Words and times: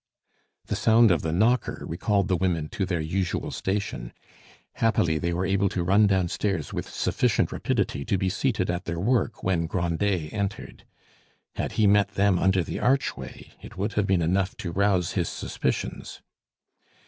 The 0.65 0.75
sound 0.75 1.11
of 1.11 1.21
the 1.21 1.31
knocker 1.31 1.83
recalled 1.87 2.27
the 2.27 2.35
women 2.35 2.69
to 2.69 2.87
their 2.87 2.99
usual 2.99 3.51
station. 3.51 4.13
Happily 4.73 5.19
they 5.19 5.31
were 5.31 5.45
able 5.45 5.69
to 5.69 5.83
run 5.83 6.07
downstairs 6.07 6.73
with 6.73 6.89
sufficient 6.89 7.51
rapidity 7.51 8.03
to 8.05 8.17
be 8.17 8.27
seated 8.27 8.71
at 8.71 8.85
their 8.85 8.99
work 8.99 9.43
when 9.43 9.67
Grandet 9.67 10.33
entered; 10.33 10.85
had 11.53 11.73
he 11.73 11.85
met 11.85 12.15
them 12.15 12.39
under 12.39 12.63
the 12.63 12.79
archway 12.79 13.51
it 13.61 13.77
would 13.77 13.93
have 13.93 14.07
been 14.07 14.23
enough 14.23 14.57
to 14.57 14.71
rouse 14.71 15.11
his 15.11 15.29
suspicions. 15.29 16.23